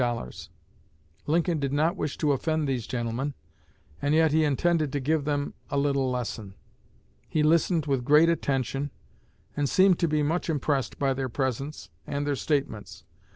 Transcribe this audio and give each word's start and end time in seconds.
Lincoln 1.27 1.59
did 1.59 1.71
not 1.71 1.95
wish 1.95 2.17
to 2.17 2.31
offend 2.31 2.67
these 2.67 2.87
gentlemen, 2.87 3.35
and 4.01 4.15
yet 4.15 4.31
he 4.31 4.43
intended 4.43 4.91
to 4.93 4.99
give 4.99 5.25
them 5.25 5.53
a 5.69 5.77
little 5.77 6.09
lesson. 6.09 6.55
He 7.29 7.43
listened 7.43 7.85
with 7.85 8.03
great 8.03 8.27
attention, 8.27 8.89
and 9.55 9.69
seemed 9.69 9.99
to 9.99 10.07
be 10.07 10.23
much 10.23 10.49
impressed 10.49 10.97
by 10.97 11.13
their 11.13 11.29
presence 11.29 11.91
and 12.07 12.25
their 12.25 12.35
statements. 12.35 13.03